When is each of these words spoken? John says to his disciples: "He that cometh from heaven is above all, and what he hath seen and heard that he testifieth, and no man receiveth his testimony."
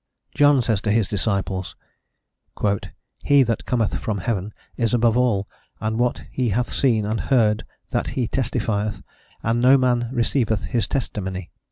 John 0.33 0.63
says 0.63 0.81
to 0.81 0.91
his 0.91 1.07
disciples: 1.07 1.75
"He 3.23 3.43
that 3.43 3.67
cometh 3.67 3.99
from 3.99 4.17
heaven 4.17 4.51
is 4.75 4.95
above 4.95 5.15
all, 5.15 5.47
and 5.79 5.99
what 5.99 6.23
he 6.31 6.49
hath 6.49 6.73
seen 6.73 7.05
and 7.05 7.19
heard 7.21 7.65
that 7.91 8.07
he 8.17 8.27
testifieth, 8.27 9.03
and 9.43 9.61
no 9.61 9.77
man 9.77 10.09
receiveth 10.11 10.63
his 10.63 10.87
testimony." 10.87 11.51